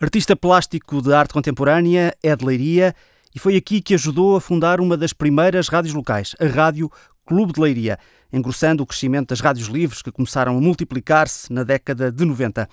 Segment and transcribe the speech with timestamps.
[0.00, 2.94] Artista plástico de arte contemporânea, é de Leiria
[3.32, 6.90] e foi aqui que ajudou a fundar uma das primeiras rádios locais, a Rádio
[7.24, 7.96] Clube de Leiria,
[8.32, 12.68] engrossando o crescimento das rádios livres que começaram a multiplicar-se na década de 90.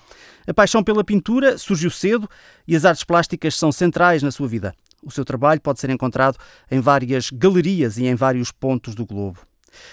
[0.48, 2.28] A paixão pela pintura surgiu cedo
[2.66, 4.74] e as artes plásticas são centrais na sua vida.
[5.00, 6.36] O seu trabalho pode ser encontrado
[6.68, 9.38] em várias galerias e em vários pontos do globo.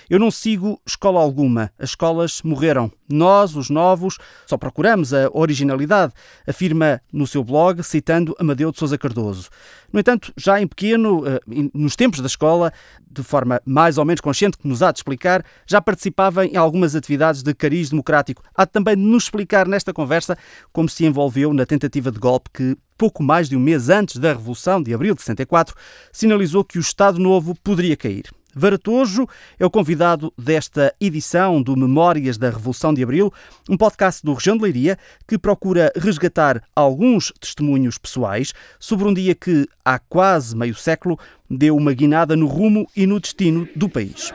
[0.09, 1.71] Eu não sigo escola alguma.
[1.77, 2.91] As escolas morreram.
[3.11, 6.13] Nós, os novos, só procuramos a originalidade,
[6.47, 9.49] afirma no seu blog, citando Amadeu de Sousa Cardoso.
[9.91, 11.39] No entanto, já em pequeno, eh,
[11.73, 12.71] nos tempos da escola,
[13.09, 16.95] de forma mais ou menos consciente, que nos há de explicar, já participava em algumas
[16.95, 18.43] atividades de cariz democrático.
[18.53, 20.37] Há também de nos explicar nesta conversa
[20.71, 24.33] como se envolveu na tentativa de golpe que, pouco mais de um mês antes da
[24.33, 25.75] Revolução de Abril de 64,
[26.11, 28.25] sinalizou que o Estado Novo poderia cair.
[28.53, 29.27] Varatojo
[29.59, 33.31] é o convidado desta edição do Memórias da Revolução de Abril,
[33.69, 39.35] um podcast do Região de Leiria que procura resgatar alguns testemunhos pessoais sobre um dia
[39.35, 41.19] que, há quase meio século,
[41.49, 44.33] deu uma guinada no rumo e no destino do país.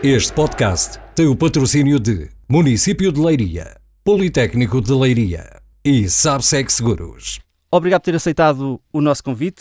[0.00, 7.40] Este podcast tem o patrocínio de Município de Leiria, Politécnico de Leiria e Sabsec Seguros.
[7.68, 9.60] Obrigado por ter aceitado o nosso convite.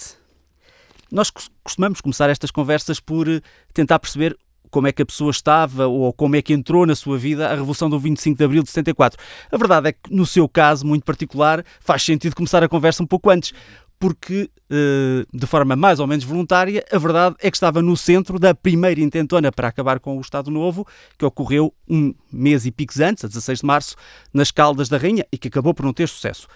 [1.12, 1.32] Nós
[1.64, 3.42] costumamos começar estas conversas por eh,
[3.74, 4.38] tentar perceber
[4.70, 7.56] como é que a pessoa estava ou como é que entrou na sua vida a
[7.56, 9.20] Revolução do 25 de Abril de 74.
[9.52, 13.08] A verdade é que, no seu caso muito particular, faz sentido começar a conversa um
[13.08, 13.54] pouco antes,
[14.00, 18.38] porque, eh, de forma mais ou menos voluntária, a verdade é que estava no centro
[18.38, 20.86] da primeira intentona para acabar com o Estado Novo,
[21.18, 23.96] que ocorreu um mês e picos antes, a 16 de março,
[24.34, 26.48] nas Caldas da Rainha, e que acabou por não ter sucesso.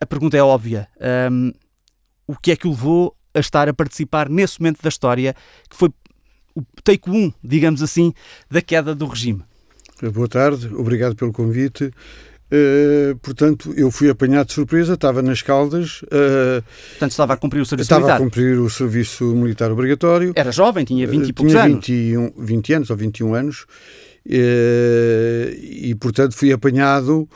[0.00, 0.88] A, pergunta é óbvia.
[1.30, 1.52] Um,
[2.26, 5.34] o que é que o levou a estar a participar nesse momento da história,
[5.68, 5.90] que foi
[6.54, 8.12] o take 1, digamos assim,
[8.50, 9.42] da queda do regime?
[10.14, 11.90] Boa tarde, obrigado pelo convite.
[12.52, 16.02] Uh, portanto, eu fui apanhado de surpresa, estava nas Caldas.
[16.02, 18.14] Uh, portanto, estava a cumprir o serviço estava militar?
[18.16, 20.32] Estava a cumprir o serviço militar obrigatório.
[20.34, 21.84] Era jovem, tinha 20 e poucos tinha anos?
[21.84, 23.66] Tinha 20 anos ou 21 anos.
[24.26, 27.28] Uh, e, portanto, fui apanhado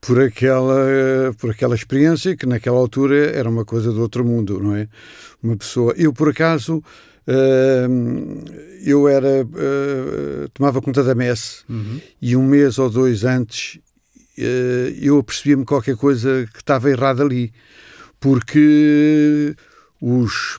[0.00, 4.76] por aquela, por aquela experiência que, naquela altura, era uma coisa do outro mundo, não
[4.76, 4.86] é?
[5.42, 5.94] Uma pessoa...
[5.96, 6.82] Eu, por acaso...
[8.86, 9.46] eu era
[10.54, 12.00] tomava conta da messe uhum.
[12.22, 13.87] e um mês ou dois antes eh,
[15.00, 17.52] eu apercebia-me qualquer coisa que estava errado ali,
[18.20, 19.54] porque
[20.00, 20.58] os,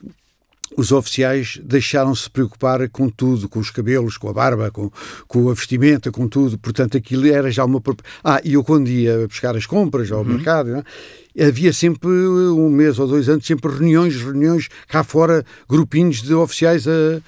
[0.76, 4.90] os oficiais deixaram-se preocupar com tudo, com os cabelos, com a barba, com,
[5.26, 6.58] com a vestimenta, com tudo.
[6.58, 7.82] Portanto, aquilo era já uma.
[8.22, 10.34] Ah, e eu quando ia buscar as compras ao uhum.
[10.34, 11.46] mercado, é?
[11.46, 16.86] havia sempre, um mês ou dois antes, sempre reuniões, reuniões cá fora, grupinhos de oficiais
[16.86, 17.20] a,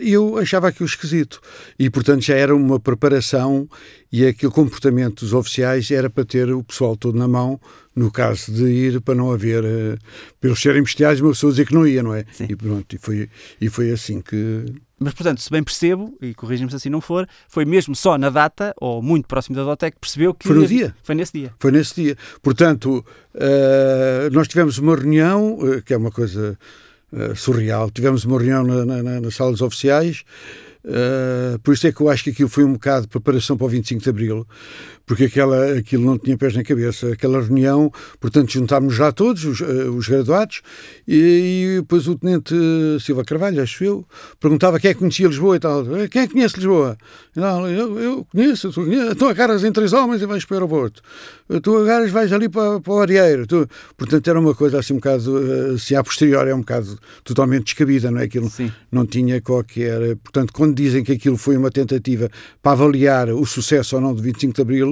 [0.00, 1.40] eu achava aquilo esquisito.
[1.78, 3.68] E, portanto, já era uma preparação
[4.12, 7.58] e aquele comportamento dos oficiais era para ter o pessoal todo na mão,
[7.96, 9.98] no caso de ir, para não haver, uh,
[10.40, 12.24] pelos serem bestiais, uma pessoa dizer que não ia, não é?
[12.32, 12.46] Sim.
[12.48, 13.28] E pronto, e foi,
[13.60, 14.66] e foi assim que...
[14.98, 18.30] Mas, portanto, se bem percebo, e corrija-me se assim não for, foi mesmo só na
[18.30, 20.46] data, ou muito próximo da data, é que percebeu que...
[20.46, 20.94] Foi no dia.
[21.02, 21.54] Foi nesse dia.
[21.58, 22.16] Foi nesse dia.
[22.40, 23.04] Portanto,
[23.34, 26.58] uh, nós tivemos uma reunião, que é uma coisa
[27.12, 27.90] uh, surreal.
[27.90, 30.24] Tivemos uma reunião na, na, nas salas oficiais,
[30.84, 33.66] uh, por isso é que eu acho que aquilo foi um bocado de preparação para
[33.66, 34.46] o 25 de Abril,
[35.06, 37.12] porque aquela, aquilo não tinha pés na cabeça.
[37.12, 37.90] Aquela reunião,
[38.20, 40.62] portanto, juntámos já todos, os, uh, os graduados,
[41.06, 42.54] e, e, depois o Tenente
[43.00, 44.06] Silva Carvalho, acho eu,
[44.40, 45.84] perguntava quem é que conhecia Lisboa e tal.
[46.10, 46.96] Quem é que conhece Lisboa?
[47.34, 49.12] Não, eu, eu conheço, tu conheces.
[49.12, 51.02] Então agarras em três homens e vais para o aeroporto.
[51.62, 53.46] Tu agarras vais ali para, para o Arieiro.
[53.46, 53.68] Tu...
[53.96, 58.10] Portanto, era uma coisa assim um bocado, se a posterior é um bocado totalmente descabida,
[58.10, 58.24] não é?
[58.24, 58.70] Aquilo Sim.
[58.90, 60.16] não tinha qualquer...
[60.16, 62.30] Portanto, quando dizem que aquilo foi uma tentativa
[62.62, 64.91] para avaliar o sucesso ou não do 25 de Abril,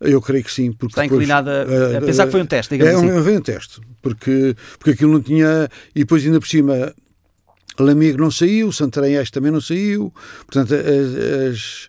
[0.00, 0.72] eu creio que sim.
[0.72, 3.22] Porque Está depois, inclinada a, a pensar que foi um teste, digamos é, assim.
[3.22, 5.68] Foi um teste, porque, porque aquilo não tinha...
[5.94, 6.94] E depois ainda por cima...
[7.80, 10.12] Lamego não saiu, Santarém Este também não saiu,
[10.46, 11.88] portanto as, as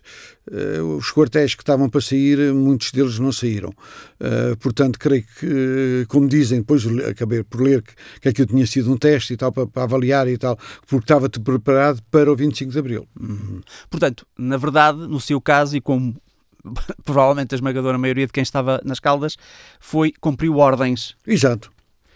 [0.50, 3.68] Uh, os quartéis que estavam para sair, muitos deles não saíram.
[3.68, 8.92] Uh, portanto, creio que, como dizem, depois acabei por ler que, que aquilo tinha sido
[8.92, 10.58] um teste e tal, para, para avaliar e tal,
[10.88, 13.06] porque estava preparado para o 25 de Abril.
[13.20, 13.60] Uhum.
[13.88, 16.16] Portanto, na verdade, no seu caso, e como
[17.04, 19.36] provavelmente a esmagadora maioria de quem estava nas Caldas,
[19.78, 21.16] foi cumpriu ordens.
[21.26, 21.70] Exato.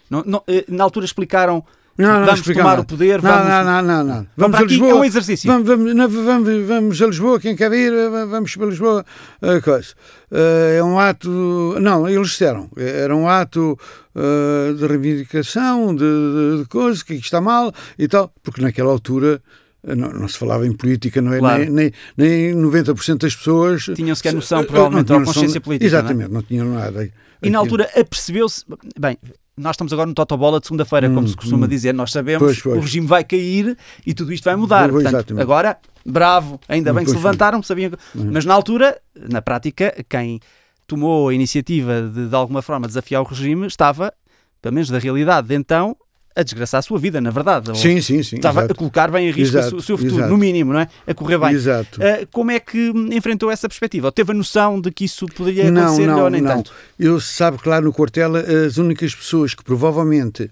[0.09, 1.63] Não, não, eh, na altura explicaram
[1.97, 2.81] Não, não, vamos explica tomar nada.
[2.81, 3.47] o poder, Não, vamos...
[3.49, 4.27] não, não, não, não.
[4.37, 4.91] Vamos a aqui, Lisboa.
[4.91, 5.47] é um exercício.
[5.51, 9.05] Vamos, vamos, vamos, vamos a Lisboa, quem quer ir, eh, vamos para Lisboa.
[9.41, 9.93] eh, coisa.
[10.31, 11.29] Eh, É um ato.
[11.81, 12.69] Não, eles disseram.
[12.77, 13.79] Era um ato
[14.13, 18.31] eh, de reivindicação, de, de, de coisas, que está mal e tal.
[18.43, 19.41] Porque naquela altura.
[19.85, 21.39] Não, não se falava em política, não é?
[21.39, 21.59] Claro.
[21.71, 25.97] Nem, nem, nem 90% das pessoas Tinham sequer noção, eh, provavelmente, ou consciência política, não
[25.97, 26.01] é?
[26.01, 27.03] Exatamente, não tinham nada.
[27.03, 28.63] E na Aquilo- altura apercebeu-se.
[28.99, 29.17] Bem,
[29.55, 31.69] nós estamos agora no Totobola de segunda-feira, como Hum, se costuma hum.
[31.69, 31.93] dizer.
[31.93, 32.77] Nós sabemos Pois, que pois.
[32.77, 34.89] o regime vai cair e tudo isto vai mudar.
[34.89, 35.41] Pois, Portanto, exatamente.
[35.43, 37.91] agora, bravo, ainda bem que se Pois, levantaram, sabiam.
[37.91, 38.97] que- Mas na altura,
[39.29, 40.39] na prática, quem
[40.87, 44.11] tomou a iniciativa de de alguma forma desafiar o regime estava,
[44.61, 45.95] pelo menos da realidade de então,
[46.35, 47.77] a desgraçar a sua vida, na verdade.
[47.79, 48.35] Sim, sim, sim.
[48.35, 48.73] Estava exato.
[48.73, 50.31] a colocar bem em risco Exato, o seu futuro, exato.
[50.31, 50.87] no mínimo, não é?
[51.07, 51.51] A correr bem.
[51.51, 51.99] Exato.
[52.03, 54.07] Ah, como é que enfrentou essa perspectiva?
[54.07, 56.57] Ou teve a noção de que isso poderia Não, acontecer não, ou nem não.
[56.57, 56.73] tanto?
[56.99, 60.51] Eu sabe que lá no quartel as únicas pessoas que provavelmente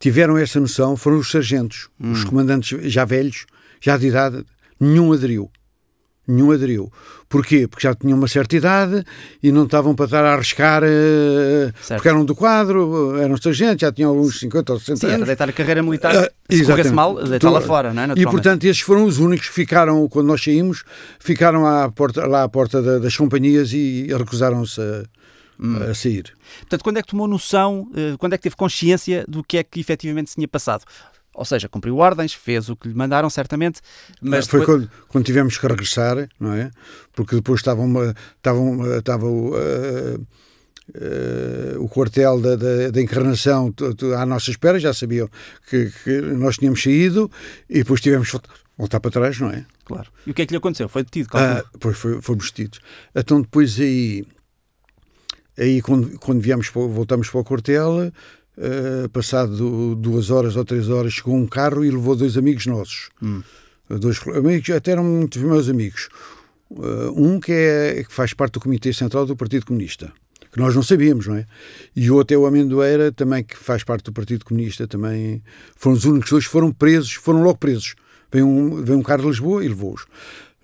[0.00, 2.12] tiveram essa noção foram os sargentos, Hum.
[2.12, 3.44] os comandantes já velhos,
[3.80, 4.44] já de idade,
[4.80, 5.50] nenhum aderiu.
[6.28, 6.92] Nenhum aderiu.
[7.26, 7.66] Porquê?
[7.66, 9.02] Porque já tinham uma certa idade
[9.42, 11.98] e não estavam para estar a arriscar, eh, Certo.
[11.98, 15.26] porque eram do quadro, eram sargentos, já tinham alguns 50 ou 60 Sim, era anos.
[15.26, 18.06] deitar a carreira militar, Ah, se corresse mal, deitar lá Tu- fora, não é?
[18.16, 20.84] E portanto esses foram os únicos que ficaram, quando nós saímos,
[21.18, 25.04] ficaram à porta, lá à porta da- das companhias e recusaram-se a,
[25.60, 25.76] Hum.
[25.90, 26.32] a sair.
[26.60, 29.62] Portanto, quando é que tomou noção, eh, quando é que teve consciência do que é
[29.64, 30.84] que efetivamente se tinha passado?
[31.38, 33.80] Ou seja, cumpriu ordens, fez o que lhe mandaram, certamente,
[34.20, 36.70] mas foi depois- quando, quando tivemos que regressar, não é?
[37.14, 40.18] Porque depois estava, uma, estava, uma- estava o, eh,
[40.94, 43.72] eh, o quartel da, da, da encarnação
[44.18, 45.28] à nossa espera, já sabiam
[45.68, 47.30] que, que nós tínhamos saído
[47.70, 49.64] e depois tivemos que voltar- voltar para trás, não é?
[49.84, 50.10] Claro.
[50.26, 50.88] E o que é que lhe aconteceu?
[50.88, 51.28] Foi detido?
[51.34, 52.80] Ah, depois foi, fomos vestidos.
[53.14, 54.24] Então depois aí,
[55.58, 58.12] aí quando, quando viemos, voltamos para o quartel,
[58.60, 63.08] eh, passado duas horas ou três horas, chegou um carro e levou dois amigos nossos.
[63.22, 63.42] Hum.
[63.88, 66.08] Dois amigos, até eram muitos meus amigos.
[66.70, 70.12] Eh, um que, é, que faz parte do Comitê Central do Partido Comunista,
[70.52, 71.46] que nós não sabíamos, não é?
[71.94, 75.42] E o outro é o Amendoeira, também que faz parte do Partido Comunista, também
[75.76, 77.94] foram os únicos dois que foram presos, foram logo presos.
[78.30, 80.04] Veio um, veio um carro de Lisboa e levou-os.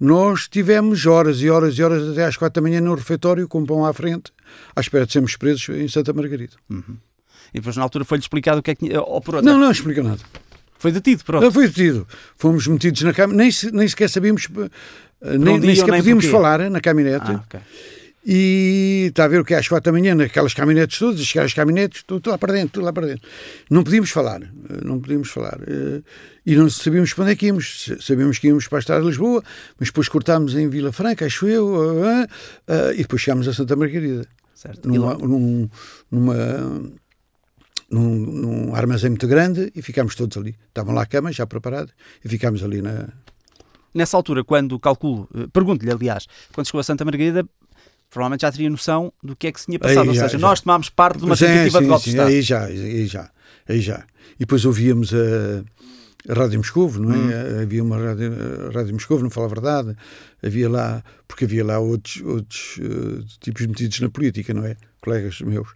[0.01, 3.65] Nós tivemos horas e horas e horas até às quatro da manhã no refeitório, com
[3.65, 4.33] pão à frente,
[4.75, 6.57] à espera de sermos presos em Santa Margarida.
[7.55, 9.01] E depois, na altura, foi-lhe explicado o que é que tinha.
[9.01, 10.19] Ou por outra, Não, não explica nada.
[10.77, 11.45] foi detido, pronto.
[11.45, 12.07] Não foi detido.
[12.37, 14.49] Fomos metidos na câmara, nem, nem sequer sabíamos,
[15.23, 16.37] eh, nem, nem sequer nem podíamos porquê.
[16.37, 17.31] falar eh, na caminhonete.
[17.31, 17.61] Ah, ok.
[18.27, 21.25] E está a ver o que é às quatro da manhã, naquelas caminhonetes todas, a
[21.25, 23.29] chegar às caminhonetes, tudo, tudo lá para dentro, tudo lá para dentro.
[23.71, 24.49] Não podíamos falar, eh,
[24.83, 25.59] não podíamos falar.
[26.45, 27.91] E não sabíamos para onde é que íamos.
[28.01, 29.43] Sabíamos que íamos para a estrada de Lisboa,
[29.79, 31.73] mas depois cortámos em Vila Franca, acho eu,
[32.95, 34.27] e depois chegámos a Santa Margarida.
[34.55, 34.89] Certo.
[34.89, 35.69] Numa, num,
[36.11, 36.35] numa,
[37.95, 40.57] num, num armazém muito grande e ficámos todos ali.
[40.69, 41.91] Estavam lá a cama, já preparado,
[42.25, 43.09] e ficámos ali na,
[43.95, 47.47] Nessa altura, quando calculo, eh, pergunto-lhe, aliás, quando chegou a Santa Margarida,
[48.11, 50.03] provavelmente já teria noção do que é que se tinha passado.
[50.03, 50.47] Aí Ou já, seja, já.
[50.49, 52.29] nós tomámos parte de uma Sim, tentativa de sim, golpe de sim, Estado.
[52.29, 53.31] Aí já, aí já,
[53.69, 54.05] aí já.
[54.35, 55.65] E depois ouvíamos a, a
[56.29, 57.31] Rádio Moscovo, não Hum.
[57.31, 57.63] é?
[57.63, 58.33] Havia uma rádio,
[58.73, 59.97] Rádio Moscovo, não fala a verdade.
[60.43, 64.77] Havia lá, porque havia lá outros, outros eh, tipos metidos na política, não é?
[65.03, 65.69] Colegas meus.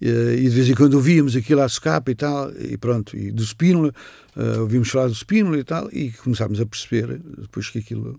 [0.00, 3.16] E, eh, e de vez em quando ouvíamos aquilo à socapa e tal, e pronto.
[3.16, 3.92] E do Spínola,
[4.36, 8.18] eh, ouvíamos falar do Spínola e tal, e começámos a perceber depois que aquilo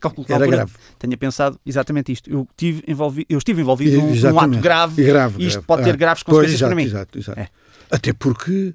[0.00, 0.72] Calculo que era grave.
[0.98, 2.30] tenha pensado exatamente isto.
[2.30, 5.66] Eu, tive envolvi, eu estive envolvido num, num ato grave E grave, isto grave.
[5.66, 6.84] pode ter Ah, graves pois, consequências exato, para mim.
[6.88, 7.40] Exato, exato.
[7.40, 7.48] É.
[7.90, 8.72] Até porque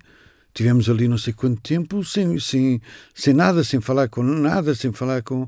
[0.53, 2.81] tivemos ali não sei quanto tempo sem, sem,
[3.13, 5.47] sem nada, sem falar com nada, sem falar com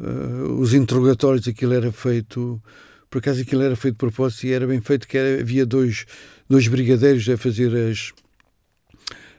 [0.00, 1.46] eh, os interrogatórios.
[1.48, 2.60] Aquilo era feito,
[3.08, 6.04] por acaso aquilo era feito de propósito e era bem feito, que era- havia dois,
[6.48, 8.12] dois brigadeiros a fazer as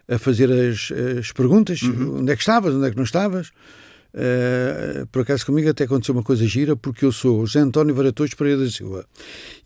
[0.10, 2.20] a fazer as, as perguntas, Uhum.
[2.20, 3.50] onde é que estavas, onde é que não estavas.
[4.14, 8.34] Eh, por acaso comigo até aconteceu uma coisa gira, porque eu sou José António Varatões
[8.34, 9.06] Pereira da Silva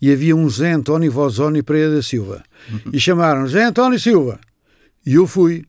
[0.00, 2.44] e havia um José António Vozoni Pereira da Silva
[2.92, 4.38] e chamaram José António Silva
[5.06, 5.64] e eu fui.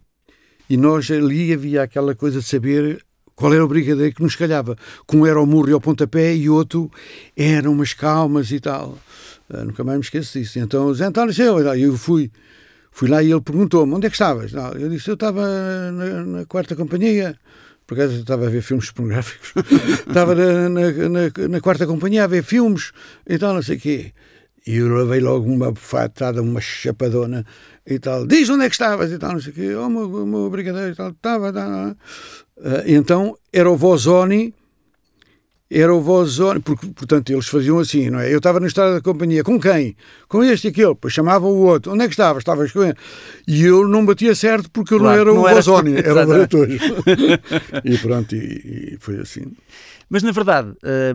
[0.69, 4.75] E nós ali havia aquela coisa de saber qual era o brigadeiro que nos calhava.
[5.07, 6.91] Que um era o murro e ao pontapé e outro
[7.37, 8.97] eram umas calmas e tal.
[9.49, 10.59] Ah, nunca mais me esqueço disso.
[10.59, 12.31] Então José António Silva e eu fui.
[12.91, 14.51] Fui lá e ele perguntou-me onde é que estavas?
[14.51, 15.45] Não, eu disse eu estava
[15.91, 17.37] na, na quarta companhia.
[17.85, 19.53] Por acaso eu estava a ver filmes pornográficos.
[20.05, 22.91] Estava na, na, na, na quarta companhia a ver filmes.
[23.25, 24.13] E tal não sei o quê.
[24.65, 27.45] E eu levei logo uma fatada, uma chapadona
[27.87, 28.27] e tal.
[28.27, 29.75] Diz onde é que estavas e tal, não sei o quê.
[29.75, 31.09] Oh, meu, meu brigadeiro e tal.
[31.11, 31.97] Estava, estava.
[32.63, 34.53] Ah, então era o Vozoni
[35.69, 38.31] era o Vozone, porque, portanto, eles faziam assim, não é?
[38.33, 39.97] Eu estava na estrada da companhia, com quem?
[40.29, 42.39] Com este e aquele, depois chamavam o outro, onde é que estava?
[42.39, 42.95] Estavas com ele.
[43.45, 46.27] E eu não batia certo porque eu Claro, não era não o era- era o.
[46.27, 46.69] Baratos.
[47.83, 49.43] e pronto, e, e foi assim.
[50.09, 51.13] Mas na verdade, eh,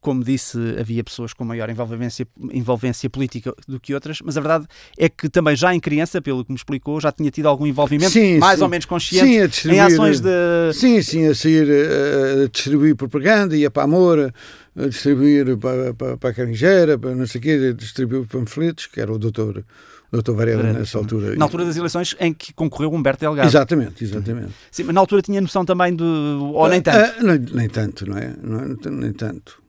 [0.00, 4.66] como disse, havia pessoas com maior envolvência, envolvência política do que outras, mas a verdade
[4.96, 8.10] é que também já em criança, pelo que me explicou, já tinha tido algum envolvimento
[8.10, 8.64] Sim, mais sim.
[8.64, 10.28] ou menos consciente Sim, em ações de.
[10.72, 14.32] Sim, sim, a sair a, a distribuir propaganda, ia para a Moura,
[14.76, 18.86] a distribuir para, para, para a Caringeira, para não sei o quê, a distribuir panfletos,
[18.86, 19.64] que era o doutor,
[20.10, 21.34] doutor Varela Varela, nessa altura.
[21.36, 23.48] Na altura das eleições em que concorreu Humberto Delgado.
[23.48, 24.52] Exatamente, exatamente.
[24.70, 26.02] Sim, mas na altura tinha noção também de.
[26.04, 26.98] Ou nem tanto.
[26.98, 28.34] Ah, nem, nem tanto, não é?
[28.42, 29.62] Não, nem tanto.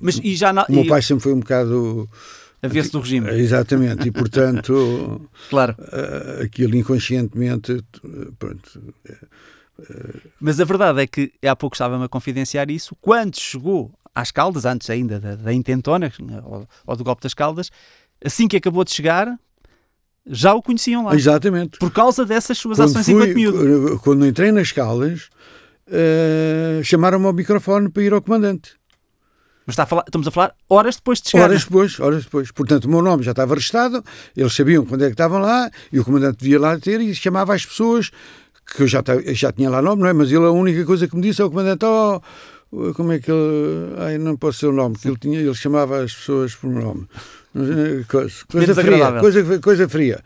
[0.00, 2.08] mas e já na, O meu pai sempre foi um bocado.
[2.62, 3.30] a ver-se do regime.
[3.30, 5.74] Exatamente, e portanto, Claro.
[5.78, 7.82] ah, aquilo inconscientemente.
[8.38, 8.82] Pronto,
[10.40, 12.94] Mas a verdade é que há pouco estava-me a confidenciar isso.
[13.00, 16.12] Quando chegou às Caldas, antes ainda da, da intentona,
[16.44, 17.70] ou, ou do golpe das Caldas,
[18.24, 19.38] assim que acabou de chegar,
[20.26, 21.14] já o conheciam lá.
[21.14, 21.78] exatamente.
[21.78, 24.00] Por causa dessas suas Quando, ações fui, enquanto miúdo.
[24.02, 25.28] quando entrei nas Caldas,
[25.90, 28.72] ah, chamaram-me ao microfone para ir ao comandante.
[29.66, 31.44] Mas está a falar- estamos a falar horas depois de chegar.
[31.44, 32.50] Horas depois, horas depois.
[32.50, 34.02] Portanto, o meu nome já estava registado,
[34.36, 37.54] eles sabiam quando é que estavam lá, e o comandante devia lá ter, e chamava
[37.54, 38.10] as pessoas,
[38.74, 40.12] que eu já, já tinha lá nome, não é?
[40.12, 42.20] Mas ele, a única coisa que me disse é o comandante, oh,
[42.94, 43.94] como é que ele.
[43.98, 47.06] Ai, não posso ser o nome, que ele, tinha, ele chamava as pessoas por nome.
[48.08, 50.20] Coisa, fria, coisa, coisa fria.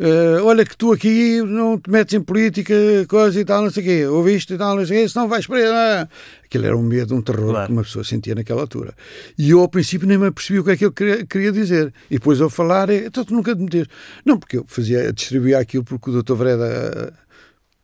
[0.00, 2.72] Ah, olha que tu aqui não te metes em política,
[3.08, 5.26] coisa e tal, não sei o quê, ouviste e tal, não sei o quê, senão
[5.28, 5.72] vais preso.
[5.72, 6.08] Ah.
[6.44, 7.66] Aquilo era um medo, um terror Claro.
[7.66, 8.94] que uma pessoa sentia naquela altura.
[9.36, 11.92] E eu, ao princípio, nem me apercebi o que é que ele queria, dizer.
[12.08, 13.86] E depois, ao falar, é, então tu nunca te metes.
[14.24, 17.12] Não, porque eu fazia, distribuía aquilo porque o doutor Vreda ah,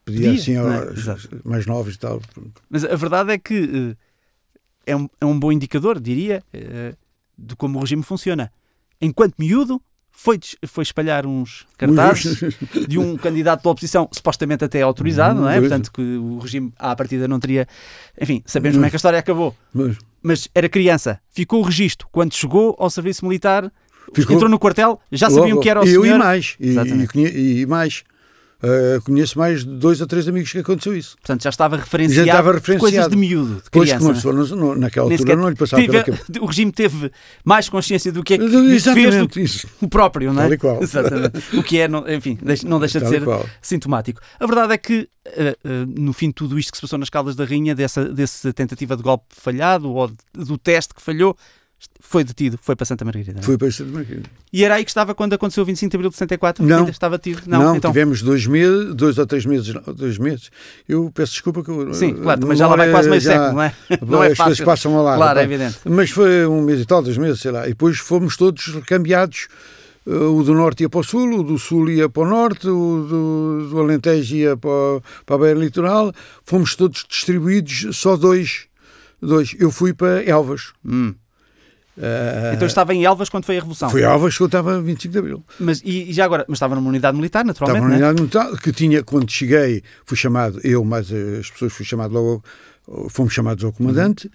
[0.05, 0.59] pedia Pedia, assim é?
[0.59, 1.29] aos Exato.
[1.43, 2.23] mais novos e tal.
[2.71, 3.97] Mas a verdade é que
[4.87, 6.95] eh, é, um, é um bom indicador, diria, eh,
[7.39, 8.51] de como o regime funciona.
[9.01, 12.39] Enquanto miúdo, foi, foi espalhar uns cartazes
[12.89, 15.59] de um candidato da oposição, supostamente até autorizado, não é?
[15.59, 15.69] Pois.
[15.69, 17.67] Portanto, que o regime à partida não teria.
[18.21, 19.55] Enfim, sabemos como é que a história acabou.
[20.23, 22.07] Mas era criança, ficou o registro.
[22.13, 23.71] Quando chegou ao serviço militar,
[24.15, 26.17] Ficou- entrou no quartel, já sabiam logo- que era o eu senhor.
[26.17, 26.57] e mais.
[26.61, 26.69] E,
[27.19, 28.05] e, e mais.
[28.65, 31.17] Ah, conheço mais de dois ou três amigos que aconteceu isso.
[31.17, 33.11] Portanto, já estava referenciado, estava de coisas referenciado.
[33.11, 34.29] de miúdo, de Pois que criança.
[34.31, 36.19] uma não não- não- naquela altura sequer não lhe passava tive- pela.
[36.43, 37.13] O regime teve
[37.45, 39.67] mais consciência do que é que fez do Exatamente isso.
[39.81, 40.45] o próprio, não é?
[40.45, 40.79] Tal e qual.
[40.83, 41.57] Exatamente.
[41.57, 43.47] O que é, não- enfim, não deixa de Tal e ser qual.
[43.61, 44.21] sintomático.
[44.41, 47.11] A verdade é que, eh, eh, no fim de tudo isto que se passou nas
[47.11, 51.37] Caldas da Rainha, dessa, dessa tentativa de golpe falhado ou de- do teste que falhou,
[52.01, 53.33] foi detido, foi para Santa Margarida.
[53.33, 53.43] não é?
[53.43, 54.23] Foi para este mercado.
[54.53, 56.65] E era aí que estava quando aconteceu o 25 de Abril de 64?
[56.65, 56.79] Não.
[56.81, 57.43] Ainda estava detido?
[57.47, 57.91] Não, Não, então.
[57.91, 60.51] tivemos dois meses, dois ou três meses, dois meses.
[60.89, 63.53] Eu peço desculpa que eu, Sim, claro, também já lá vai quase meio já- século,
[63.55, 63.75] não é?
[64.07, 64.65] Não é as coisas fácil.
[64.65, 65.17] passam ao lado.
[65.17, 65.79] Claro, é evidente.
[65.87, 67.65] Mas foi um mês e tal, dois meses, sei lá.
[67.67, 69.49] E depois fomos todos recambiados.
[70.07, 72.69] Uh, o do norte ia para o sul, o do sul ia para o norte,
[72.69, 76.13] o do, do Alentejo ia para, para a Beira Litoral.
[76.45, 78.67] Fomos todos distribuídos, só dois.
[79.21, 79.57] dois.
[79.59, 80.75] Eu fui para Elvas.
[80.85, 81.15] Hum.
[81.97, 83.91] Uh, Então estava em Elvas quando foi a Revolução.
[83.91, 85.45] Foi Elvas que eu estava 25 de Abril.
[85.61, 88.11] Mas, e, e já agora, mas estava numa unidade militar, naturalmente, Estava na é?
[88.11, 92.43] unidade militar que tinha, quando cheguei, fui chamado, eu mais as pessoas, fui chamado logo,
[93.09, 94.31] fomos chamados ao comandante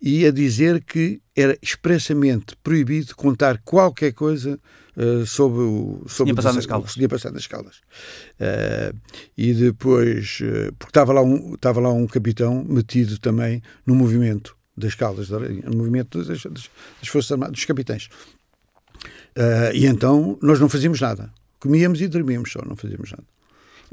[0.00, 4.58] e a dizer que era expressamente proibido contar qualquer coisa
[4.96, 7.76] eh, sobre o sobre tinha o passado nas que tinha passado nas Caldas.
[8.38, 8.92] Eh,
[9.36, 10.38] e depois,
[10.78, 15.38] porque estava lá, um, estava lá um capitão metido também no movimento das Caldas, da
[15.74, 16.70] movimento das, das,
[17.00, 18.08] das Forças Armadas, dos capitães.
[19.36, 21.30] Eh, e então nós não fazíamos nada.
[21.58, 23.24] Comíamos e dormíamos só, não fazíamos nada.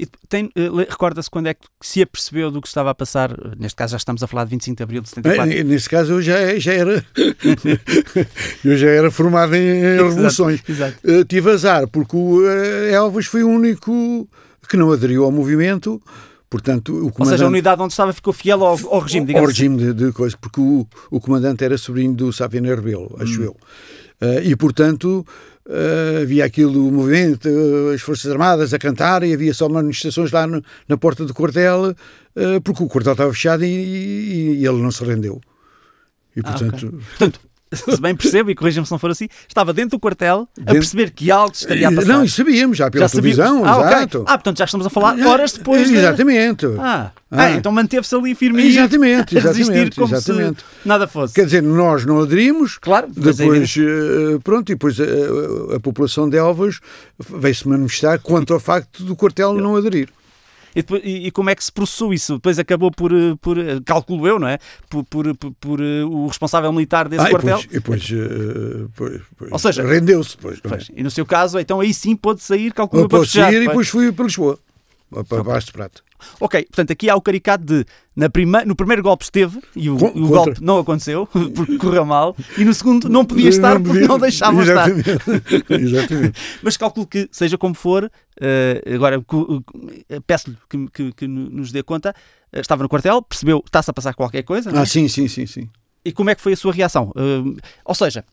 [0.00, 3.30] Eh, Recorda-se quando é que se apercebeu do que estava a passar?
[3.58, 5.52] Neste caso já estamos a falar de 25 de Abril de 74.
[5.52, 7.04] Eh, Nesse caso eu já, já era
[8.64, 10.62] eu já era formado em revoluções.
[10.68, 10.96] Exato.
[11.04, 14.28] Eh, tive azar, porque o eh, Elvas foi o único
[14.68, 16.00] que não aderiu ao movimento,
[16.50, 17.36] portanto o Ou comandante...
[17.36, 19.62] seja, a unidade onde estava ficou fiel ao, ao regime, ao digamos assim.
[19.68, 23.56] regime de, de coisa, porque o, o comandante era sobrinho do Sapien Rebelo, acho eu.
[24.20, 25.24] Eh, e, portanto,
[25.68, 30.32] eh, havia aquilo, o movimento, eh, as Forças Armadas a cantar, e havia só manifestações
[30.32, 31.94] lá no- na porta do quartel,
[32.64, 35.40] porque o quartel estava fechado e, e- e ele não se rendeu.
[36.36, 37.40] E, Ah, portanto, Portanto,
[37.94, 41.10] se bem percebo, e corrija-me se não for assim, estava dentro do quartel a perceber
[41.10, 42.08] que algo estaria a passar.
[42.08, 44.24] não, e sabíamos, já pela já televisão, ah, exato.
[44.26, 45.88] Ah, portanto já estamos a falar horas depois.
[45.88, 46.66] de- Exatamente.
[46.78, 47.42] Ah, Ah.
[47.44, 50.60] ah, então manteve-se ali firme Exatamente, resistir exatamente, como exatamente.
[50.60, 51.34] se nada fosse.
[51.34, 56.28] Quer dizer, nós não aderimos, Claro, é depois, eh, pronto, e depois a, a população
[56.28, 56.80] de Elvas
[57.18, 60.08] veio-se manifestar quanto ao facto do quartel não aderir.
[60.78, 62.34] E, depois, e, e, como é que se processou isso?
[62.34, 64.58] Depois acabou por, eh, por calculo eu, não é?
[64.88, 67.60] Por, por, por, por o responsável militar desse ah, quartel.
[67.64, 68.08] E depois,
[69.50, 70.60] Ou seja, rendeu-se depois.
[70.64, 71.00] É?
[71.00, 73.50] E no seu caso, então aí sim pôde sair, calculo eu, para festejar.
[73.50, 74.56] sair e depois fui para Lisboa,
[75.28, 76.02] para Baixo de Prata.
[76.40, 77.84] Ok, portanto, aqui há o caricato de
[78.14, 82.36] na prima, no primeiro golpe esteve e o, o golpe não aconteceu porque correu mal,
[82.56, 85.10] e no segundo não podia estar não porque não deixava Exatamente.
[85.10, 85.70] estar.
[85.80, 86.40] Exatamente.
[86.62, 89.64] Mas calculo que, seja como for, uh, agora uh,
[90.26, 92.10] peço-lhe que, que, que, nos dê conta,
[92.52, 94.70] uh, estava no quartel, percebeu, está-se a passar qualquer coisa.
[94.74, 94.86] Ah, é?
[94.86, 95.70] sim, sim, sim, sim.
[96.04, 97.12] E como é que foi a sua reação?
[97.84, 98.24] ou seja,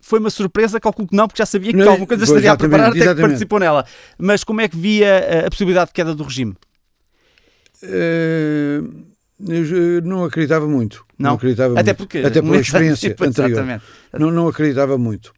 [0.00, 2.90] foi uma surpresa, calculo que não, porque já sabia que alguma coisa estaria a preparar
[2.90, 3.84] até que participou nela.
[4.18, 6.54] Mas como é que via a possibilidade de queda do regime?
[7.82, 9.10] Uh,
[9.48, 11.04] eu não acreditava muito.
[11.18, 11.96] Não, não acreditava até muito.
[11.96, 13.82] porque até pela experiência anterior.
[14.18, 15.32] Não, não acreditava muito.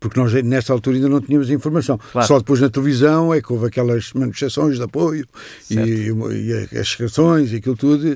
[0.00, 1.98] Porque nós, nessa altura, ainda não tínhamos informação.
[1.98, 2.28] Claro.
[2.28, 5.26] Só depois na televisão é que houve aquelas manifestações de apoio
[5.70, 8.06] e, e, as canções e aquilo tudo.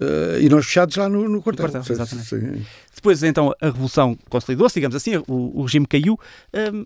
[0.00, 1.70] Uh, e nós fechados lá no, no quartel.
[1.70, 2.66] quartel exatamente.
[2.94, 6.18] Depois, então, a Revolução consolidou-se, digamos assim, o, o regime caiu.
[6.52, 6.84] Um,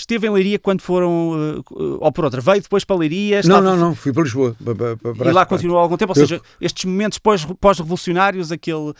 [0.00, 3.40] esteve em Leiria quando foram, uh, ou por outra, veio depois para Leiria?
[3.40, 3.60] Estava...
[3.60, 4.56] Não, não, não, fui para Lisboa.
[4.64, 6.10] Para, para, e lá continuou algum tempo?
[6.10, 6.42] Ou seja, Eu...
[6.60, 8.92] estes momentos pós-revolucionários, pós aquele,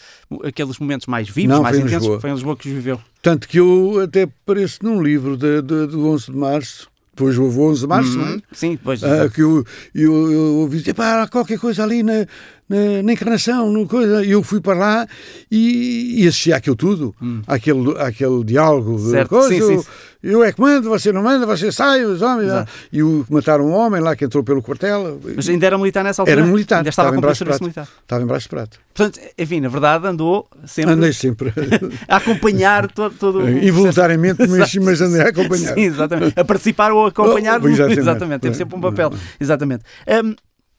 [0.44, 2.20] aqueles momentos mais vivos, não, mais foi intensos, Lisboa.
[2.20, 3.00] foi em Lisboa que os viveu?
[3.22, 7.58] Tanto que eu até apareço num livro de, de, do 11 de Março, depois houve
[7.58, 8.24] 11 de Março, uhum.
[8.24, 8.38] não é?
[8.52, 9.04] Sim, depois.
[9.04, 9.64] Ah, que eu,
[9.94, 12.26] eu, eu ouvi dizer, pá, qualquer coisa ali na,
[12.70, 14.24] na, na encarnação, no coisa.
[14.24, 15.08] Eu fui para lá
[15.50, 17.42] e, e assisti àquilo tudo, hum.
[17.44, 18.96] àquele, àquele diálogo.
[19.10, 19.28] Certo.
[19.28, 19.88] Coisa, sim, sim,
[20.22, 22.52] eu, eu é que mando, você não manda, você sai, os homens.
[22.92, 25.20] E o, mataram um homem lá que entrou pelo quartel.
[25.34, 26.40] Mas ainda era militar nessa altura?
[26.40, 26.78] Era militar.
[26.78, 27.88] Ainda estava, estava a cumprir serviço militar.
[28.02, 28.78] Estava em braço de prata.
[28.94, 30.92] Portanto, enfim, na verdade andou sempre...
[30.92, 31.52] Andei sempre.
[32.06, 35.74] a acompanhar todo, todo Involuntariamente, mas, mas andei a acompanhar.
[35.74, 36.38] Sim, exatamente.
[36.38, 37.60] A participar ou a acompanhar.
[37.60, 38.00] Oh, exatamente.
[38.00, 38.40] exatamente.
[38.40, 39.12] Teve sempre um papel.
[39.40, 39.84] Exatamente.
[40.06, 40.34] Um,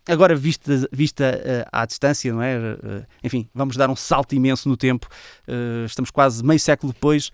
[0.07, 2.57] Agora, vista, vista uh, à distância, não é?
[2.57, 5.07] Uh, enfim, vamos dar um salto imenso no tempo.
[5.47, 7.31] Uh, estamos quase meio século depois.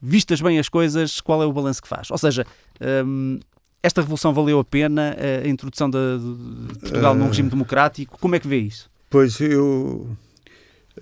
[0.00, 2.10] Vistas bem as coisas, qual é o balanço que faz?
[2.10, 2.46] Ou seja,
[2.80, 3.40] um, ehm,
[3.82, 5.16] esta revolução valeu a pena?
[5.44, 8.16] A introdução de, de Portugal num regime democrático?
[8.20, 8.88] Como é que vê isso?
[9.10, 10.08] Pois eu.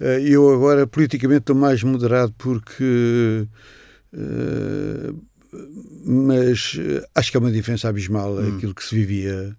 [0.00, 3.46] Eu agora politicamente estou mais moderado porque.
[6.02, 6.78] mas
[7.14, 8.56] acho que é uma diferença abismal hum.
[8.56, 9.54] aquilo que se vivia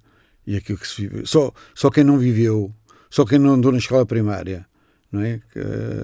[0.47, 1.27] e aquilo que se vive.
[1.27, 2.73] Só, só quem não viveu,
[3.09, 4.65] só quem não andou na escola primária,
[5.11, 5.41] não é?
[5.51, 5.59] Que,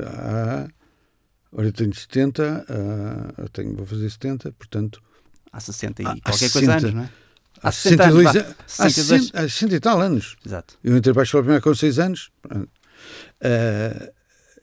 [0.05, 0.67] há,
[1.53, 2.65] olha, eu tenho 70,
[3.37, 5.01] eu tenho, vou fazer 70, portanto.
[5.51, 7.09] Há 60 e há, qualquer 60, coisa anos, não é?
[7.61, 8.55] Há 62 anos.
[8.77, 10.35] Há 60, há 60 e tal anos.
[10.45, 10.77] Exato.
[10.83, 12.29] Eu entrei para a escola primária com 6 anos.
[12.45, 14.11] Uh,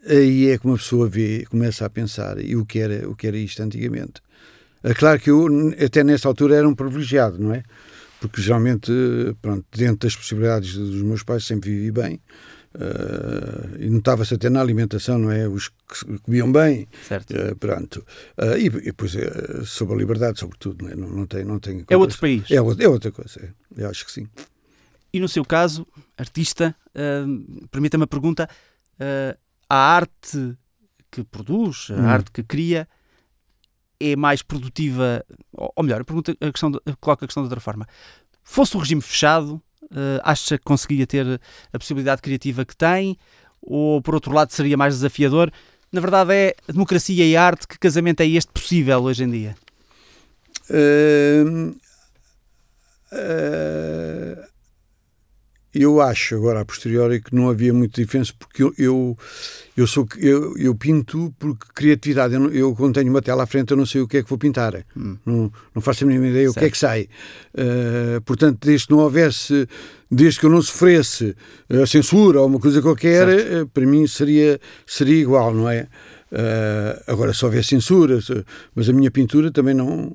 [0.06, 3.26] aí é que uma pessoa vê, começa a pensar e o que era, o que
[3.26, 4.20] era isto antigamente.
[4.82, 5.46] É claro que eu,
[5.82, 7.62] até nessa altura, era um privilegiado, não é?
[8.20, 8.92] Porque geralmente,
[9.40, 12.20] pronto, dentro das possibilidades dos meus pais, sempre vivi bem.
[12.72, 15.48] Uh, e notava-se até na alimentação, não é?
[15.48, 17.34] Os que comiam bem, certo.
[17.34, 18.06] Uh, pronto.
[18.38, 20.94] Uh, e, e depois uh, sobre a liberdade, sobretudo, não é?
[20.94, 22.48] Não, não tem, não tem é outro país.
[22.48, 23.82] É, é outra coisa, é.
[23.82, 24.28] eu acho que sim.
[25.12, 25.84] E no seu caso,
[26.16, 26.76] artista,
[27.72, 28.48] permita-me a pergunta:
[29.68, 30.56] a arte
[31.10, 32.06] que produz, a hum.
[32.06, 32.88] arte que cria,
[34.00, 37.60] é mais produtiva, ou melhor, a, pergunta, a questão, de, coloco a questão de outra
[37.60, 37.86] forma.
[38.42, 41.40] Fosse o regime fechado, uh, acha que conseguiria ter
[41.72, 43.16] a possibilidade criativa que tem?
[43.60, 45.52] Ou, por outro lado, seria mais desafiador?
[45.92, 49.30] Na verdade, é a democracia e a arte, que casamento é este possível hoje em
[49.30, 49.54] dia?
[50.70, 51.76] Uh,
[53.12, 54.50] uh,
[55.74, 59.18] eu acho agora a posteriori que não havia muita diferença porque eu eu,
[59.76, 63.70] eu sou eu, eu pinto porque criatividade eu, eu quando tenho uma tela à frente
[63.70, 65.16] eu não sei o que é que vou pintar hum.
[65.24, 66.56] não, não faço a mínima ideia certo.
[66.56, 67.08] o que é que sai
[67.54, 69.68] uh, portanto desde que não houvesse
[70.10, 71.36] desde que eu não sofresse
[71.70, 75.86] a censura ou uma coisa qualquer uh, para mim seria seria igual não é
[76.32, 80.12] Uh, agora, se houver censura, se, mas a minha pintura também não,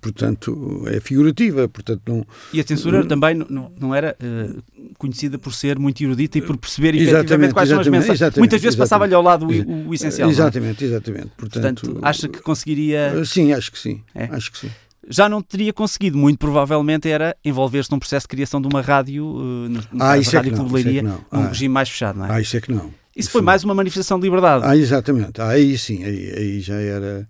[0.00, 1.66] portanto, é figurativa.
[1.68, 4.62] Portanto, não, e a censura não, também não, não era uh,
[4.98, 8.36] conhecida por ser muito erudita e por perceber efetivamente quais são as mensagens.
[8.36, 10.28] Muitas vezes passava-lhe ao lado o, o essencial.
[10.28, 10.32] É?
[10.32, 11.28] Exatamente, exatamente.
[11.36, 13.14] Portanto, portanto, acha que conseguiria.
[13.16, 14.02] Uh, sim, acho que sim.
[14.14, 14.24] É?
[14.24, 14.70] Acho que sim
[15.08, 19.26] já não teria conseguido, muito provavelmente era envolver-se num processo de criação de uma rádio,
[19.26, 21.24] uh, ah, isso rádio é que não, isso é que não.
[21.30, 22.32] num ah, regime mais fechado, não é?
[22.32, 22.90] Ah, isso é que não.
[23.16, 24.64] Isso, foi mais uma manifestação de liberdade.
[24.66, 25.40] Ah, exatamente.
[25.40, 27.28] Ah, aí sim, aí, aí já era.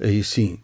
[0.00, 0.58] Aí sim.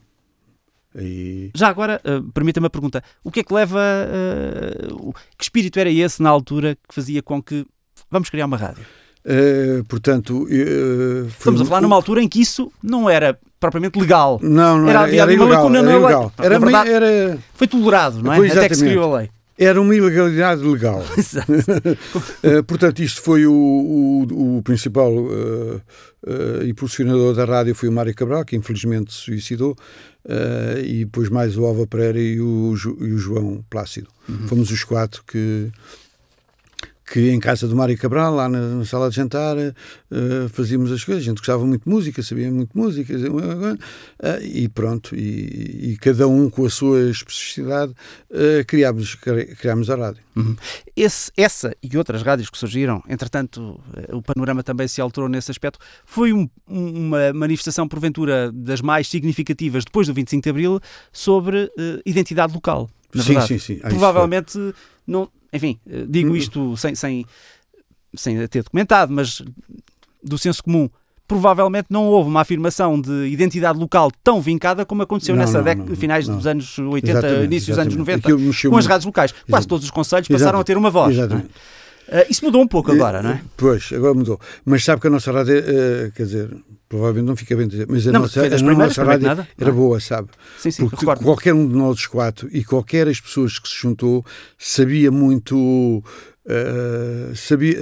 [0.97, 1.51] Aí...
[1.55, 3.81] Já agora, uh, permita-me a pergunta: o que é que leva.
[3.81, 7.67] Uh, que espírito era esse na altura que fazia com que.
[8.11, 8.85] Vamos criar uma rádio?
[9.27, 10.47] Uh, portanto,
[11.29, 14.39] estamos a falar numa altura em que isso não era propriamente legal.
[14.43, 16.33] Não, não era, era, era, ilegal, era, ilegal.
[16.39, 18.51] Era, verdade, era, foi tolerado, não é?
[18.51, 19.31] Até que se criou a lei.
[19.59, 21.05] Era uma ilegalidade legal.
[21.17, 21.53] Exato.
[21.53, 25.81] uh, portanto, isto foi o, o, o principal uh,
[26.27, 29.77] uh, impulsionador da rádio, foi o Mário Cabral, que infelizmente se suicidou,
[30.83, 34.09] e depois mais o Alva Pereira e o, e o João Plácido.
[34.27, 34.49] Uhum.
[34.49, 35.71] Fomos os quatro que
[37.05, 41.05] que em casa do Mário Cabral, lá na, na sala de jantar, uh, fazíamos as
[41.05, 41.23] coisas.
[41.23, 45.97] A gente gostava muito de música, sabia muito de música, uh, e pronto, e, e,
[45.99, 47.93] cada um com a sua especificidade
[48.31, 50.23] uh, criámos, criámos a rádio.
[50.35, 50.57] Uhum.
[50.97, 53.79] Esse, essa e outras rádios que surgiram, entretanto,
[54.11, 59.85] o panorama também se alterou nesse aspecto, foi um, uma manifestação, porventura, das mais significativas
[59.85, 60.81] depois do 25 de Abril
[61.13, 61.71] sobre
[62.07, 62.89] identidade local.
[63.15, 63.61] Na sim, verdade.
[63.61, 63.79] sim, sim.
[63.79, 64.59] Provavelmente
[65.07, 66.37] não enfim, digo hum.
[66.37, 67.25] isto sem, sem,
[68.15, 69.43] sem ter documentado, mas
[70.23, 70.89] do senso comum,
[71.27, 75.95] provavelmente não houve uma afirmação de identidade local tão vincada como aconteceu não, nessa década,
[75.97, 76.37] finais não.
[76.37, 78.29] dos anos 80, exatamente, início dos anos 90,
[78.69, 79.33] com as rádios locais.
[79.33, 79.69] Quase Exatamente.
[79.69, 80.63] todos os conselhos passaram Exatamente.
[80.63, 81.17] a ter uma voz.
[81.17, 81.51] Exatamente.
[82.09, 83.43] Uh, isso mudou um pouco agora, não é?
[83.57, 84.39] Pois, agora mudou.
[84.65, 86.51] Mas sabe que a nossa rádio, uh, quer dizer,
[86.89, 89.99] provavelmente não fica bem dizer, mas a não, nossa, a nossa rádio nada, era boa,
[90.01, 90.29] sabe?
[90.59, 94.25] Sim, sim, Porque qualquer um de nós quatro e qualquer as pessoas que se juntou
[94.59, 96.03] sabia muito.
[96.47, 97.79] Uh, sabia,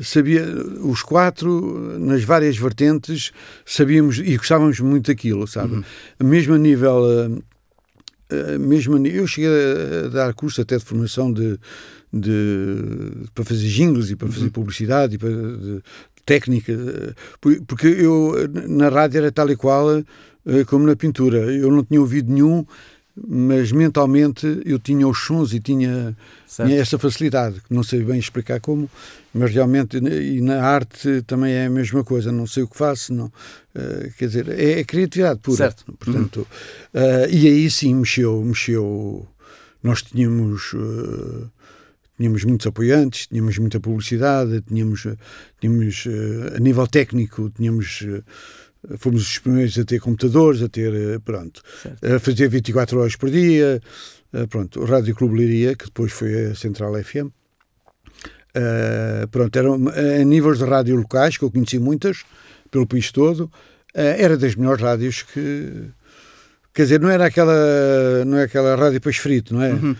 [0.00, 0.46] sabia
[0.82, 3.32] os quatro nas várias vertentes
[3.66, 5.84] sabíamos e gostávamos muito daquilo sabe uhum.
[6.24, 7.02] mesmo a nível
[8.58, 9.50] mesmo a, eu cheguei
[10.06, 11.58] a dar curso até de formação de,
[12.12, 14.50] de para fazer jingles e para fazer uhum.
[14.50, 15.82] publicidade e para de,
[16.24, 16.72] técnica
[17.66, 18.34] porque eu
[18.68, 19.86] na rádio era tal e qual
[20.66, 22.64] como na pintura eu não tinha ouvido nenhum
[23.14, 26.16] mas mentalmente eu tinha os sons e tinha,
[26.48, 28.90] tinha, essa facilidade, que não sei bem explicar como,
[29.34, 33.12] mas realmente e na arte também é a mesma coisa, não sei o que faço,
[33.12, 33.30] não,
[34.16, 35.56] quer dizer, é, é, criatividade pura.
[35.56, 35.92] Certo.
[35.92, 36.46] Portanto,
[36.94, 39.26] uh, e aí sim mexeu, mexeu,
[39.82, 40.72] nós tínhamos.
[40.72, 41.50] Uh,
[42.22, 45.08] tínhamos muitos apoiantes, tínhamos muita publicidade, tínhamos,
[45.60, 46.06] tínhamos
[46.54, 48.06] a nível técnico, tínhamos
[48.98, 52.04] fomos os primeiros a ter computadores, a ter, eh, pronto, certo.
[52.04, 53.80] a fazer 24 horas por dia,
[54.32, 57.32] eh, pronto, o Rádio Clube Liria, que depois foi a Central FM, uh,
[58.54, 62.24] eh, pronto, eram a níveis de rádio locais, que eu conheci muitas,
[62.70, 63.50] pelo país todo, uh,
[63.94, 65.90] era das melhores rádios que
[66.74, 69.72] Quer dizer, não era aquela, não é aquela rádio depois frito, não é?
[69.72, 69.94] Uhum.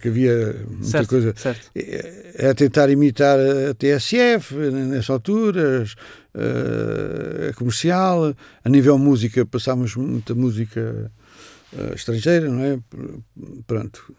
[0.00, 1.34] Que havia muita certo, coisa.
[1.36, 1.70] Certo.
[1.76, 5.84] É, é tentar imitar a TSF, nessa altura,
[6.34, 8.34] a comercial.
[8.64, 11.12] A nível música, passámos muita música
[11.94, 12.78] estrangeira, não é?
[13.64, 14.12] Pronto.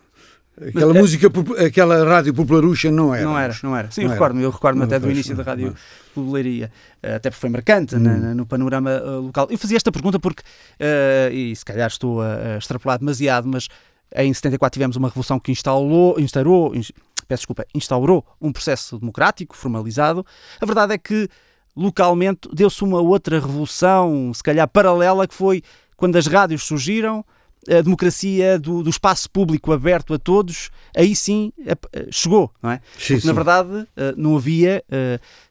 [0.62, 1.66] Aquela Mas, é- música, é...
[1.66, 3.26] aquela rádio popularucha não era.
[3.26, 3.92] Não era, não era.
[3.92, 5.76] Sim, não eu recordo-me, eu recordo-me até do início da rádio
[6.14, 6.72] Popularia,
[7.04, 8.00] eh, até porque foi marcante hum.
[8.00, 9.48] na, no panorama uh, local.
[9.50, 13.68] Eu fazia esta pergunta porque, uh, e se calhar estou a, a extrapolar demasiado, mas
[14.16, 20.26] em 74 tivemos uma revolução que instalou, instaurou, peço desculpa, instaurou um processo democrático formalizado.
[20.62, 21.28] A verdade é que
[21.76, 25.62] localmente deu-se uma outra revolução, se calhar paralela, que foi
[25.98, 27.26] quando as rádios surgiram
[27.70, 31.52] a democracia do, do, espaço público aberto a todos, aí sim
[32.12, 32.76] chegou, não é?
[32.98, 33.28] Sim, Porque, sim.
[33.28, 34.84] na verdade, eh, não havia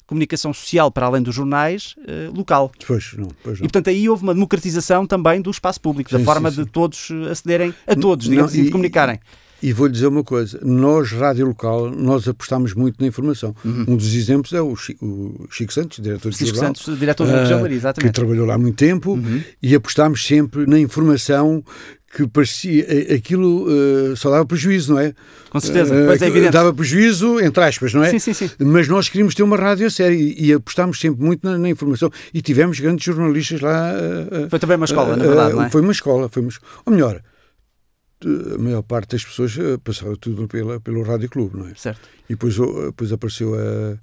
[0.07, 1.97] comunicação social para além dos jornais
[2.35, 2.71] local.
[2.87, 3.67] Pois não, pois não.
[3.67, 7.09] E portanto aí houve uma democratização também do espaço público, sim, da forma de todos
[7.31, 9.19] acederem a todos, digamos não, assim, de comunicarem.
[9.65, 13.57] E vou-lhe dizer uma coisa: nós, rádio local, nós apostamos muito na informação.
[13.65, 13.87] Uhum.
[13.89, 17.63] Um dos exemplos é o Chico, o Chico Santos, diretor de Chico Santos, diretor da
[17.63, 18.13] uh, exatamente.
[18.13, 19.43] Que trabalhou lá há muito tempo uhum.
[19.63, 21.65] e apostámos sempre na informação
[22.15, 25.13] que parecia aquilo uh, só dava prejuízo, não é?
[25.51, 26.53] Com certeza, uh, pois é evidente.
[26.53, 28.11] Dava prejuízo, entre aspas, não é?
[28.11, 28.51] Sim, sim, sim.
[28.61, 31.69] Mas nós queríamos ter uma rádio a sério e, e apostámos sempre muito na, na,
[31.69, 33.93] informação e tivemos grandes jornalistas lá.
[33.93, 35.71] Uh, foi também uma escola, na verdade, não é?
[35.71, 36.53] Foi uma escola, foi uma,
[36.87, 37.21] ou melhor,
[38.25, 41.75] a maior parte das pessoas eh, passava tudo pela, pelo Rádio Clube, não é?
[41.75, 42.09] Certo.
[42.29, 43.99] E depois, depois apareceu a,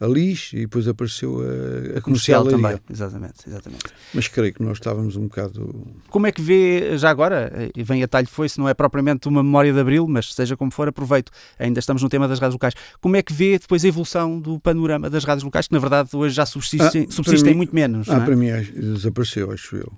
[0.00, 2.80] a Lis e depois apareceu a, a comercial, comercial também.
[2.90, 3.84] Exatamente, exatamente.
[4.12, 5.86] Mas creio que nós estávamos um bocado.
[6.08, 9.26] Como é que vê, já agora, e vem a talho foi, se não é propriamente
[9.28, 12.54] uma memória de abril, mas seja como for, aproveito, ainda estamos no tema das rádios
[12.54, 12.74] locais.
[13.00, 16.10] Como é que vê depois a evolução do panorama das rádios locais, que na verdade
[16.14, 18.08] hoje já subsistem, ah, subsistem mim, muito menos?
[18.10, 18.20] Ah, é?
[18.20, 19.92] para mim desapareceu, acho eu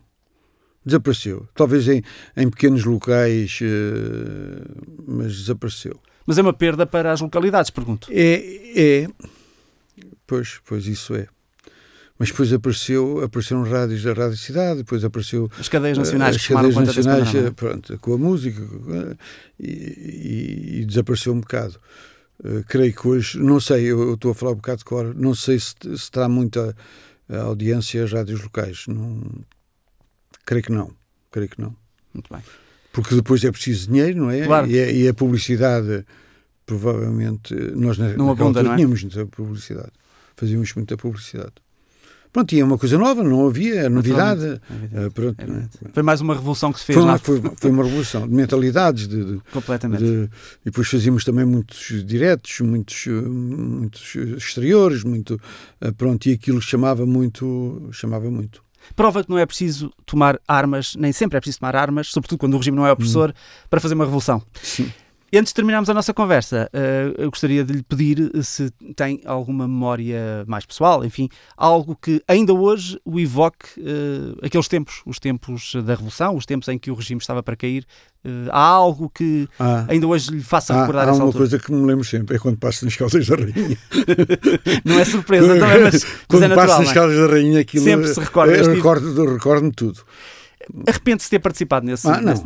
[0.84, 1.46] desapareceu.
[1.54, 2.02] Talvez em,
[2.36, 6.00] em pequenos locais, uh, mas desapareceu.
[6.26, 8.08] Mas é uma perda para as localidades, pergunto.
[8.10, 9.08] É, é.
[10.28, 11.26] Pois, pois isso é.
[12.16, 15.50] Mas depois apareceu, apareceram rádios da Rádio Cidade, depois apareceu...
[15.58, 17.50] As cadeias nacionais as cadeias nacionais, é?
[17.50, 18.60] pronto, com a música,
[19.58, 21.80] e, e, e desapareceu um bocado.
[22.40, 25.14] Uh, creio que hoje, não sei, eu, eu, estou a falar um bocado de cor,
[25.14, 26.76] não sei se, se terá muita
[27.28, 28.84] audiência às rádios locais.
[28.86, 29.22] Não,
[30.48, 30.90] Creio que não.
[31.30, 31.76] Creio que não.
[32.14, 32.42] Muito bem.
[32.90, 34.46] porque depois é preciso dinheiro, não é?
[34.46, 34.66] Claro.
[34.66, 36.06] E, a, e a publicidade,
[36.64, 38.76] provavelmente, nós na, Não abunda, altura não é?
[38.76, 39.92] tínhamos muita publicidade.
[40.38, 41.52] Fazíamos muita publicidade.
[42.32, 44.44] Pronto, tinha uma coisa nova, não havia, é novidade.
[44.44, 45.06] É evidente.
[45.06, 45.88] Ah, pronto, É.
[45.94, 48.34] Foi mais uma revolução que se fez foi, lá, uma, foi, foi uma revolução de
[48.34, 50.04] mentalidades, de, de- completamente.
[50.04, 50.28] de-
[50.60, 55.40] e depois fazíamos também muitos diretos, muitos, eh, muitos exteriores, muito,
[55.80, 58.62] ah, pronto, e aquilo chamava muito, chamava muito.
[58.94, 62.54] Prova que não é preciso tomar armas, nem sempre é preciso tomar armas, sobretudo quando
[62.54, 63.32] o regime não é opressor,
[63.70, 64.42] para fazer uma revolução.
[64.62, 64.92] Sim.
[65.30, 69.68] Antes de terminarmos a nossa conversa, eh, eu gostaria de lhe pedir se tem alguma
[69.68, 75.74] memória mais pessoal, enfim, algo que ainda hoje o evoque eh, aqueles tempos, os tempos
[75.84, 77.84] da Revolução, os tempos em que o regime estava para cair.
[78.24, 81.42] Eh, há algo que Há, ainda hoje lhe faça há, recordar há essa uma altura?
[81.42, 83.76] coisa que me lembro sempre, é quando passo nas calças da rainha.
[84.82, 86.94] Não é surpresa também, mas, mas quando é passo nas não é?
[86.94, 88.74] calças da rainha, aquilo Sempre se recorda eu tipo.
[88.76, 90.00] recordo, recordo-me tudo.
[90.86, 92.08] Arrepende-se de ter participado nesse.
[92.08, 92.32] Ah, não.
[92.32, 92.44] nesse-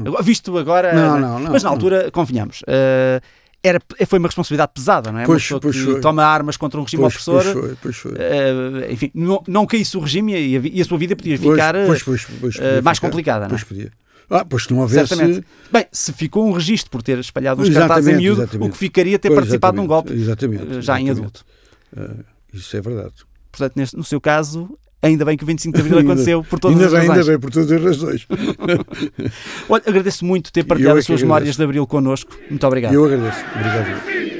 [0.00, 0.92] Agora, Visto agora.
[0.94, 2.62] Não, não, não, mas na altura, convenhamos.
[2.66, 3.20] eh,
[3.62, 5.24] era, foi uma responsabilidade pesada, não é?
[5.24, 6.00] Pois, uma pois que foi.
[6.00, 7.42] toma armas contra um regime Pois, opressor.
[7.42, 8.12] pois foi, pois foi.
[8.18, 11.74] eh, enfim, não, não caísse o regime e a, e a sua vida podia ficar
[11.86, 13.08] pois, pois, pois, podia mais ficar.
[13.08, 13.48] complicada, não é?
[13.50, 13.90] Pois podia.
[14.30, 15.06] Ah, pois não houvesse.
[15.14, 15.46] Certamente.
[15.72, 18.68] Bem, se ficou um registro por ter espalhado uns Exatamente, cartazes em miúdo, exatamente.
[18.68, 20.82] o que ficaria ter Pois, participado num golpe Exatamente.
[20.82, 21.44] já em adulto.
[21.96, 22.16] Ah,
[22.52, 23.12] isso é verdade.
[23.52, 26.58] Portanto, neste- no seu caso, ainda bem que o 25 de Abril Ainda- aconteceu por
[26.58, 27.18] todas as bem, razões.
[27.18, 28.26] ainda bem, por todas as razões.
[29.68, 31.58] Olha, agradeço muito ter partilhado é as suas memórias agradeço.
[31.58, 32.36] de Abril connosco.
[32.50, 32.92] Muito obrigado.
[32.94, 33.38] Eu agradeço.
[33.54, 34.33] Obrigado.